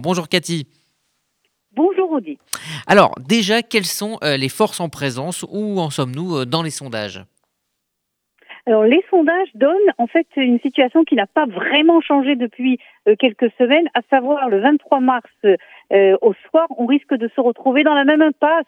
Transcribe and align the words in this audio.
Bonjour 0.00 0.28
Cathy. 0.28 0.66
Bonjour 1.72 2.10
Audi. 2.10 2.36
Alors 2.88 3.14
déjà, 3.20 3.62
quelles 3.62 3.84
sont 3.84 4.18
euh, 4.24 4.36
les 4.36 4.48
forces 4.48 4.80
en 4.80 4.88
présence? 4.88 5.44
Où 5.48 5.78
en 5.78 5.88
sommes-nous 5.88 6.38
euh, 6.38 6.44
dans 6.44 6.64
les 6.64 6.70
sondages? 6.70 7.22
Alors 8.66 8.82
les 8.82 9.04
sondages 9.08 9.50
donnent 9.54 9.92
en 9.98 10.08
fait 10.08 10.26
une 10.34 10.58
situation 10.58 11.04
qui 11.04 11.14
n'a 11.14 11.28
pas 11.28 11.46
vraiment 11.46 12.00
changé 12.00 12.34
depuis 12.34 12.80
euh, 13.06 13.14
quelques 13.16 13.52
semaines, 13.56 13.88
à 13.94 14.00
savoir 14.10 14.48
le 14.48 14.58
23 14.60 14.98
mars 14.98 15.30
au 15.92 16.34
soir, 16.50 16.66
on 16.76 16.86
risque 16.86 17.14
de 17.14 17.30
se 17.36 17.40
retrouver 17.40 17.84
dans 17.84 17.94
la 17.94 18.04
même 18.04 18.22
impasse 18.22 18.66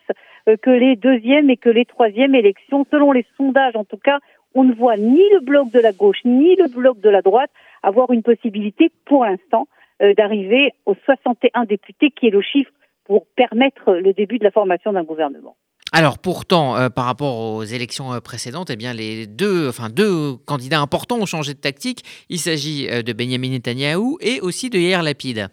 que 0.62 0.70
les 0.70 0.94
deuxièmes 0.94 1.50
et 1.50 1.56
que 1.56 1.70
les 1.70 1.84
troisièmes 1.84 2.36
élections. 2.36 2.86
Selon 2.92 3.10
les 3.10 3.26
sondages, 3.36 3.74
en 3.74 3.84
tout 3.84 3.96
cas, 3.96 4.20
on 4.54 4.62
ne 4.62 4.72
voit 4.72 4.96
ni 4.96 5.22
le 5.32 5.40
bloc 5.40 5.72
de 5.72 5.80
la 5.80 5.90
gauche 5.90 6.20
ni 6.24 6.54
le 6.54 6.68
bloc 6.68 7.00
de 7.00 7.10
la 7.10 7.22
droite 7.22 7.50
avoir 7.82 8.12
une 8.12 8.22
possibilité 8.22 8.92
pour 9.06 9.24
l'instant 9.24 9.66
d'arriver 10.00 10.72
aux 10.84 10.94
61 11.04 11.64
députés, 11.64 12.10
qui 12.10 12.26
est 12.26 12.30
le 12.30 12.42
chiffre 12.42 12.70
pour 13.04 13.26
permettre 13.36 13.92
le 13.92 14.12
début 14.12 14.38
de 14.38 14.44
la 14.44 14.50
formation 14.50 14.92
d'un 14.92 15.04
gouvernement. 15.04 15.56
Alors 15.92 16.18
pourtant, 16.18 16.76
euh, 16.76 16.88
par 16.88 17.04
rapport 17.04 17.38
aux 17.38 17.62
élections 17.62 18.12
euh, 18.12 18.20
précédentes, 18.20 18.70
eh 18.70 18.76
bien 18.76 18.92
les 18.92 19.26
deux, 19.26 19.68
enfin 19.68 19.88
deux 19.88 20.36
candidats 20.44 20.80
importants 20.80 21.18
ont 21.18 21.26
changé 21.26 21.54
de 21.54 21.58
tactique. 21.58 22.04
Il 22.28 22.38
s'agit 22.38 22.88
euh, 22.90 23.02
de 23.02 23.12
Benjamin 23.12 23.50
Netanyahu 23.50 24.16
et 24.20 24.40
aussi 24.40 24.68
de 24.68 24.78
Yair 24.78 25.02
Lapid. 25.02 25.48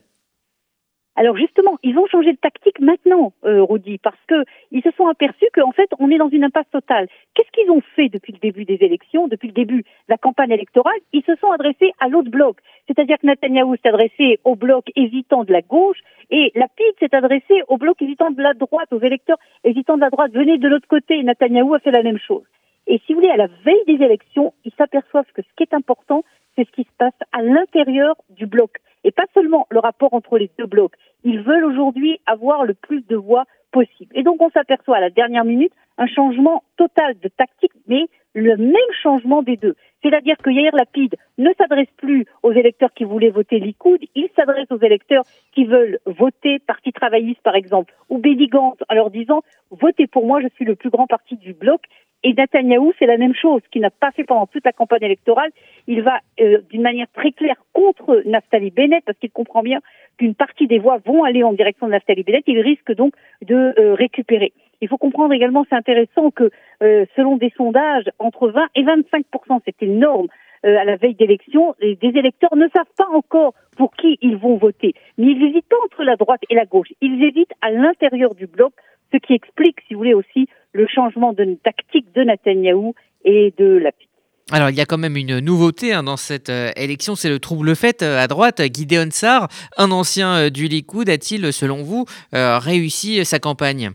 Alors 1.16 1.38
justement, 1.38 1.77
ils 1.84 1.98
ont 1.99 2.08
changé 2.08 2.31
de 2.31 2.38
tactique 2.38 2.80
maintenant, 2.80 3.34
euh, 3.45 3.63
Rudy, 3.63 3.99
parce 3.99 4.17
que 4.27 4.44
ils 4.71 4.81
se 4.81 4.90
sont 4.91 5.08
aperçus 5.08 5.45
qu'en 5.54 5.71
fait, 5.71 5.90
on 5.99 6.09
est 6.09 6.17
dans 6.17 6.30
une 6.30 6.44
impasse 6.44 6.70
totale. 6.71 7.08
Qu'est-ce 7.35 7.52
qu'ils 7.52 7.70
ont 7.70 7.81
fait 7.95 8.09
depuis 8.09 8.34
le 8.34 8.40
début 8.40 8.66
des 8.66 8.80
élections, 8.81 9.27
depuis 9.27 9.48
le 9.48 9.54
début 9.54 9.84
de 9.84 9.88
la 10.09 10.18
campagne 10.18 10.52
électorale? 10.52 10.98
Ils 11.13 11.23
se 11.23 11.35
sont 11.35 11.52
adressés 11.52 11.91
à 11.99 12.07
l'autre 12.07 12.31
bloc, 12.31 12.57
c'est-à-dire 12.88 13.18
que 13.20 13.27
Netanyahou 13.27 13.76
s'est 13.76 13.90
adressé 13.90 14.40
au 14.44 14.55
bloc 14.55 14.85
hésitant 14.95 15.44
de 15.44 15.54
la 15.54 15.62
gauche 15.62 15.99
et 16.31 16.52
Lapid 16.55 16.94
s'est 16.99 17.16
adressé 17.16 17.62
au 17.68 17.77
bloc 17.77 18.02
hésitant 18.02 18.32
de 18.32 18.41
la 18.41 18.55
droite, 18.55 18.91
aux 18.91 19.02
électeurs 19.02 19.38
hésitants 19.63 19.98
de 19.98 20.01
la 20.01 20.10
droite. 20.10 20.32
Venez 20.34 20.57
de 20.57 20.68
l'autre 20.68 20.88
côté. 20.88 21.21
Netanyahou 21.21 21.76
a 21.76 21.79
fait 21.79 21.91
la 21.91 22.01
même 22.01 22.20
chose. 22.20 22.43
Et 22.88 22.99
si 23.05 23.13
vous 23.13 23.20
voulez, 23.20 23.32
à 23.32 23.38
la 23.38 23.48
veille 23.63 23.84
des 23.85 24.04
élections, 24.04 24.54
ils 24.66 24.73
s'aperçoivent 24.77 25.32
que 25.34 25.41
ce 25.41 25.48
qui 25.55 25.63
est 25.63 25.73
important, 25.76 26.23
c'est 26.55 26.66
ce 26.68 26.71
qui 26.71 26.84
se 26.84 26.95
passe 26.98 27.13
à 27.32 27.41
l'intérieur 27.41 28.16
du 28.29 28.45
bloc 28.45 28.71
et 29.04 29.12
pas 29.12 29.26
seulement 29.34 29.68
le 29.70 29.79
rapport 29.79 30.13
entre 30.13 30.37
les 30.37 30.49
deux 30.57 30.65
blocs. 30.65 30.93
Ils 31.23 31.41
veulent 31.41 31.65
aujourd'hui 31.65 32.20
avoir 32.26 32.65
le 32.65 32.73
plus 32.73 33.05
de 33.07 33.15
voix 33.15 33.45
possible. 33.71 34.12
Et 34.15 34.23
donc 34.23 34.41
on 34.41 34.49
s'aperçoit 34.51 34.98
à 34.98 35.01
la 35.01 35.10
dernière 35.10 35.45
minute 35.45 35.73
un 35.98 36.07
changement 36.07 36.63
total 36.77 37.15
de 37.20 37.27
tactique, 37.27 37.73
mais 37.87 38.07
le 38.34 38.57
même 38.57 38.93
changement 39.01 39.43
des 39.43 39.57
deux. 39.57 39.76
C'est-à-dire 40.01 40.35
que 40.37 40.49
Yair 40.49 40.76
Lapide 40.76 41.15
ne 41.37 41.49
s'adresse 41.57 41.90
plus 41.98 42.26
aux 42.41 42.51
électeurs 42.51 42.93
qui 42.93 43.04
voulaient 43.04 43.29
voter 43.29 43.60
Likoud, 43.60 43.99
il 44.15 44.27
s'adresse 44.35 44.70
aux 44.71 44.79
électeurs 44.79 45.23
qui 45.54 45.65
veulent 45.65 45.99
voter 46.05 46.60
Parti 46.60 46.91
travailliste, 46.91 47.41
par 47.41 47.55
exemple, 47.55 47.93
ou 48.10 48.17
Benny 48.17 48.49
en 48.54 48.76
leur 48.93 49.12
disant 49.12 49.43
votez 49.70 50.07
pour 50.07 50.26
moi, 50.26 50.41
je 50.41 50.48
suis 50.55 50.65
le 50.65 50.76
plus 50.76 50.90
grand 50.90 51.07
parti 51.07 51.38
du 51.38 51.54
bloc. 51.54 51.82
Et 52.24 52.34
Netanyahou, 52.34 52.93
c'est 52.98 53.05
la 53.05 53.18
même 53.18 53.35
chose, 53.35 53.62
qu'il 53.70 53.82
n'a 53.82 53.90
pas 53.90 54.12
fait 54.12 54.24
pendant 54.24 54.48
toute 54.48 54.63
la 54.66 54.71
campagne 54.71 55.04
électorale. 55.04 55.52
Il 55.88 56.02
va 56.02 56.20
euh, 56.40 56.60
d'une 56.70 56.82
manière 56.82 57.07
très 57.13 57.32
claire 57.32 57.62
contre 57.74 58.24
Naftali 58.26 58.71
Bennett, 58.71 59.04
parce 59.05 59.18
qu'il 59.18 59.32
comprend 59.32 59.62
bien 59.62 59.82
qu'une 60.18 60.34
partie 60.34 60.68
des 60.68 60.79
voix 60.79 60.99
vont 61.05 61.24
aller 61.26 61.44
en 61.44 61.51
direction 61.51 61.88
de 61.88 61.91
Naftali 61.91 62.24
Bennett. 62.24 62.44
Il 62.48 62.60
risque 62.62 62.94
donc 62.94 63.13
de 63.41 63.74
euh, 63.77 63.94
récupérer. 63.94 64.53
Il 64.79 64.88
faut 64.88 64.97
comprendre 64.97 65.34
également, 65.34 65.66
c'est 65.69 65.75
intéressant 65.75 66.31
que 66.31 66.50
euh, 66.81 67.06
selon 67.16 67.35
des 67.35 67.51
sondages, 67.57 68.09
entre 68.19 68.47
20 68.50 68.68
et 68.75 68.84
25% 68.84 69.59
c'est 69.66 69.84
énorme, 69.84 70.28
à 70.66 70.85
la 70.85 70.96
veille 70.96 71.16
d'élection, 71.16 71.75
des 71.81 71.97
électeurs 72.01 72.56
ne 72.56 72.69
savent 72.74 72.85
pas 72.96 73.09
encore 73.13 73.53
pour 73.75 73.94
qui 73.96 74.18
ils 74.22 74.38
vont 74.38 74.56
voter. 74.56 74.94
Mais 75.18 75.25
ils 75.25 75.44
hésitent 75.44 75.68
pas 75.68 75.75
entre 75.84 76.06
la 76.06 76.16
droite 76.16 76.40
et 76.50 76.56
la 76.56 76.63
gauche. 76.63 76.88
Ils 77.01 77.22
hésitent 77.22 77.51
à 77.62 77.69
l'intérieur 77.69 78.34
du 78.34 78.47
bloc, 78.47 78.72
ce 79.12 79.18
qui 79.18 79.34
explique, 79.34 79.81
si 79.81 79.94
vous 79.94 80.00
voulez, 80.00 80.13
aussi 80.13 80.47
le 80.74 80.88
changement 80.88 81.34
de 81.34 81.57
tactique 81.63 82.13
de 82.13 82.24
Netanyahou 82.24 82.94
et 83.24 83.53
de 83.57 83.78
Lapid. 83.78 84.09
Alors 84.51 84.69
il 84.69 84.75
y 84.75 84.81
a 84.81 84.85
quand 84.85 84.97
même 84.97 85.16
une 85.16 85.39
nouveauté 85.39 85.94
hein, 85.94 86.03
dans 86.03 86.17
cette 86.17 86.50
euh, 86.50 86.72
élection, 86.75 87.16
c'est 87.16 87.29
le 87.29 87.39
trouble 87.39 87.75
fait 87.75 88.03
euh, 88.03 88.19
à 88.19 88.28
droite. 88.28 88.61
Gideon 88.73 89.09
Sar, 89.09 89.47
un 89.78 89.91
ancien 89.91 90.35
euh, 90.35 90.50
du 90.50 90.67
Likoud, 90.67 91.09
a-t-il, 91.09 91.53
selon 91.53 91.81
vous, 91.81 92.06
réussi 92.34 93.23
sa 93.23 93.39
campagne? 93.39 93.91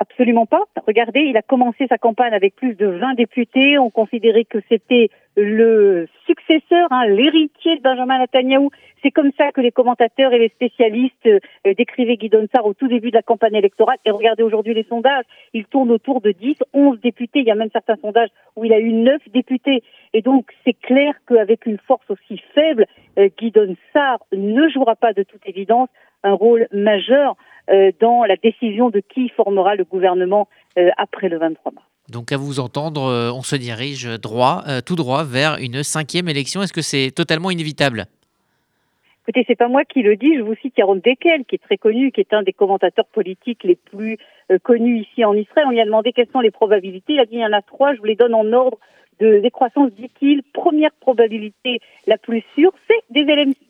Absolument 0.00 0.46
pas. 0.46 0.62
Regardez, 0.86 1.20
il 1.20 1.36
a 1.36 1.42
commencé 1.42 1.86
sa 1.88 1.98
campagne 1.98 2.32
avec 2.32 2.54
plus 2.54 2.74
de 2.74 2.86
20 2.86 3.14
députés. 3.14 3.78
On 3.78 3.90
considérait 3.90 4.44
que 4.44 4.58
c'était 4.68 5.10
le 5.38 6.08
successeur, 6.26 6.88
hein, 6.90 7.06
l'héritier 7.06 7.76
de 7.76 7.82
Benjamin 7.82 8.18
Netanyahu. 8.18 8.68
C'est 9.02 9.12
comme 9.12 9.30
ça 9.38 9.52
que 9.52 9.60
les 9.60 9.70
commentateurs 9.70 10.32
et 10.32 10.38
les 10.38 10.48
spécialistes 10.48 11.26
euh, 11.26 11.38
décrivaient 11.76 12.16
Guy 12.16 12.28
Donsar 12.28 12.66
au 12.66 12.74
tout 12.74 12.88
début 12.88 13.10
de 13.10 13.16
la 13.16 13.22
campagne 13.22 13.54
électorale. 13.54 13.98
Et 14.04 14.10
regardez 14.10 14.42
aujourd'hui 14.42 14.74
les 14.74 14.82
sondages, 14.84 15.24
il 15.54 15.64
tourne 15.66 15.90
autour 15.92 16.20
de 16.20 16.32
10, 16.32 16.56
11 16.72 17.00
députés. 17.00 17.40
Il 17.40 17.46
y 17.46 17.50
a 17.52 17.54
même 17.54 17.70
certains 17.72 17.96
sondages 17.96 18.30
où 18.56 18.64
il 18.64 18.72
a 18.72 18.80
eu 18.80 18.92
9 18.92 19.22
députés. 19.32 19.82
Et 20.12 20.22
donc 20.22 20.50
c'est 20.64 20.74
clair 20.74 21.14
qu'avec 21.28 21.66
une 21.66 21.78
force 21.78 22.10
aussi 22.10 22.42
faible, 22.54 22.86
euh, 23.18 23.28
Guy 23.38 23.52
Donsar 23.52 24.18
ne 24.32 24.68
jouera 24.68 24.96
pas 24.96 25.12
de 25.12 25.22
toute 25.22 25.46
évidence 25.46 25.88
un 26.24 26.32
rôle 26.32 26.66
majeur 26.72 27.36
euh, 27.70 27.92
dans 28.00 28.24
la 28.24 28.36
décision 28.36 28.90
de 28.90 29.00
qui 29.00 29.28
formera 29.28 29.76
le 29.76 29.84
gouvernement 29.84 30.48
euh, 30.78 30.90
après 30.96 31.28
le 31.28 31.38
23 31.38 31.72
mars. 31.72 31.86
Donc 32.10 32.32
à 32.32 32.36
vous 32.36 32.58
entendre, 32.60 33.02
euh, 33.02 33.32
on 33.32 33.42
se 33.42 33.56
dirige 33.56 34.04
droit, 34.18 34.64
tout 34.86 34.96
droit 34.96 35.24
vers 35.24 35.58
une 35.58 35.82
cinquième 35.82 36.28
élection. 36.28 36.62
Est-ce 36.62 36.72
que 36.72 36.82
c'est 36.82 37.10
totalement 37.10 37.50
inévitable? 37.50 38.06
Écoutez, 39.22 39.44
c'est 39.46 39.56
pas 39.56 39.68
moi 39.68 39.84
qui 39.84 40.00
le 40.00 40.16
dis, 40.16 40.36
je 40.36 40.40
vous 40.40 40.54
cite 40.54 40.78
Yaron 40.78 40.96
Dekel, 40.96 41.44
qui 41.44 41.56
est 41.56 41.62
très 41.62 41.76
connu, 41.76 42.12
qui 42.12 42.20
est 42.20 42.32
un 42.32 42.42
des 42.42 42.54
commentateurs 42.54 43.04
politiques 43.04 43.62
les 43.62 43.76
plus 43.76 44.16
connus 44.62 45.02
ici 45.02 45.22
en 45.22 45.34
Israël. 45.34 45.66
On 45.68 45.70
lui 45.70 45.82
a 45.82 45.84
demandé 45.84 46.14
quelles 46.14 46.30
sont 46.32 46.40
les 46.40 46.50
probabilités. 46.50 47.12
Il 47.12 47.20
a 47.20 47.26
dit 47.26 47.34
il 47.34 47.40
y 47.40 47.44
en 47.44 47.52
a 47.52 47.60
trois, 47.60 47.92
je 47.94 47.98
vous 47.98 48.06
les 48.06 48.16
donne 48.16 48.34
en 48.34 48.50
ordre 48.54 48.78
de 49.20 49.40
décroissance, 49.40 49.90
dit-il. 49.92 50.42
Première 50.54 50.92
probabilité 50.92 51.80
la 52.06 52.16
plus 52.16 52.42
sûre, 52.54 52.72
c'est 52.86 53.02
des, 53.10 53.24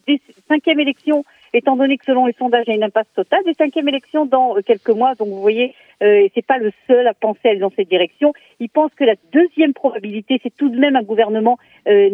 des 0.07 0.21
cinquièmes 0.47 0.79
élections 0.79 1.25
étant 1.53 1.77
donné 1.77 1.99
que 1.99 2.05
selon 2.05 2.27
les 2.27 2.35
sondages, 2.35 2.65
il 2.67 2.71
y 2.71 2.73
a 2.73 2.77
une 2.77 2.85
impasse 2.85 3.13
totale 3.15 3.45
des 3.45 3.55
cinquièmes 3.55 3.89
élections 3.89 4.27
dans 4.27 4.57
euh, 4.57 4.61
quelques 4.63 4.91
mois. 4.91 5.15
Donc 5.15 5.29
vous 5.29 5.41
voyez, 5.41 5.75
euh, 6.03 6.29
c'est 6.35 6.47
pas 6.47 6.59
le 6.59 6.71
seul 6.87 7.07
à 7.07 7.15
penser 7.15 7.57
dans 7.57 7.71
cette 7.75 7.89
direction. 7.89 8.33
Il 8.61 8.69
pense 8.69 8.93
que 8.95 9.05
la 9.05 9.15
deuxième 9.33 9.75
probabilité, 9.75 10.41
c'est 10.43 10.57
tout 10.57 10.69
de 10.69 10.79
même 10.79 10.97
un 10.97 11.03
gouvernement 11.03 11.59
euh, 11.89 12.11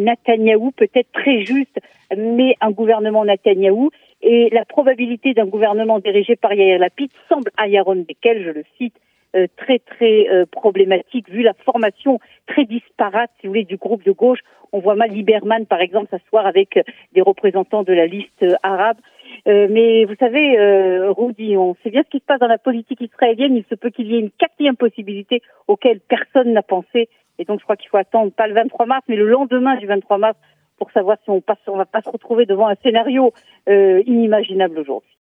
peut-être 0.77 1.13
très 1.13 1.45
juste, 1.45 1.81
mais 2.17 2.57
un 2.61 2.71
gouvernement 2.71 3.25
Netanyahou. 3.25 3.91
Et 4.23 4.49
la 4.53 4.65
probabilité 4.65 5.35
d'un 5.35 5.47
gouvernement 5.47 5.99
dirigé 5.99 6.35
par 6.35 6.55
Yair 6.55 6.79
Lapid 6.79 7.11
semble 7.29 7.51
à 7.57 7.69
Yaron 7.69 8.05
Bekel, 8.09 8.43
je 8.43 8.51
le 8.51 8.65
cite, 8.79 8.95
euh, 9.37 9.49
très 9.57 9.81
très 9.81 10.29
euh, 10.29 10.47
problématique 10.47 11.29
vu 11.29 11.43
la 11.43 11.55
formation 11.55 12.21
très 12.47 12.65
disparate, 12.65 13.31
si 13.41 13.47
vous 13.47 13.51
voulez, 13.51 13.65
du 13.65 13.77
groupe 13.77 14.05
de 14.05 14.13
gauche. 14.13 14.39
On 14.73 14.79
voit 14.79 14.95
mal 14.95 15.11
Lieberman, 15.11 15.67
par 15.67 15.81
exemple, 15.81 16.09
s'asseoir 16.11 16.47
avec 16.47 16.79
des 17.13 17.21
représentants 17.21 17.83
de 17.83 17.93
la 17.93 18.07
liste 18.07 18.45
arabe. 18.63 18.97
Euh, 19.47 19.69
mais 19.71 20.05
vous 20.07 20.15
savez, 20.17 20.59
euh, 20.59 21.13
Rudy, 21.13 21.57
on 21.57 21.77
sait 21.83 21.91
bien 21.91 22.03
ce 22.03 22.11
qui 22.11 22.19
se 22.19 22.25
passe 22.25 22.41
dans 22.41 22.47
la 22.47 22.59
politique 22.59 23.01
israélienne. 23.01 23.57
Il 23.57 23.65
se 23.69 23.75
peut 23.75 23.91
qu'il 23.91 24.07
y 24.11 24.17
ait 24.17 24.21
une 24.21 24.31
quatrième 24.31 24.77
possibilité 24.77 25.43
auquel 25.69 26.01
personne 26.01 26.53
n'a 26.53 26.63
pensé. 26.63 27.09
Et 27.39 27.45
donc, 27.45 27.61
je 27.61 27.65
crois 27.65 27.77
qu'il 27.77 27.91
faut 27.91 27.97
attendre 27.97 28.33
pas 28.33 28.47
le 28.47 28.55
23 28.55 28.87
mars, 28.87 29.05
mais 29.09 29.17
le 29.17 29.29
lendemain 29.29 29.77
du 29.77 29.87
23 29.87 30.19
mars 30.19 30.39
pour 30.79 30.91
savoir 30.93 31.19
si 31.25 31.31
on 31.31 31.41
passe, 31.41 31.59
on 31.67 31.77
va 31.77 31.85
pas 31.85 32.03
se 32.03 32.11
retrouver 32.11 32.47
devant 32.47 32.69
un 32.69 32.75
scénario 32.83 33.33
euh, 33.69 34.03
inimaginable 34.07 34.79
aujourd'hui. 34.79 35.11